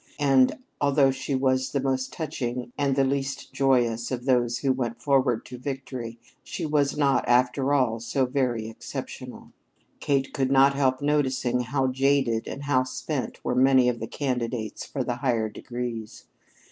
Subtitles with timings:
[0.19, 4.99] And although she was the most touching and the least joyous of those who went
[4.99, 9.51] forward to victory, she was not, after all, so very exceptional.
[9.99, 14.83] Kate could not help noticing how jaded and how spent were many of the candidates
[14.83, 16.25] for the higher degrees.